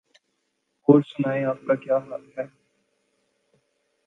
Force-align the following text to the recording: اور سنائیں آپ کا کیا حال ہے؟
اور 0.87 1.01
سنائیں 1.01 1.45
آپ 1.45 1.57
کا 1.67 1.75
کیا 1.75 1.97
حال 1.97 2.29
ہے؟ 2.37 2.43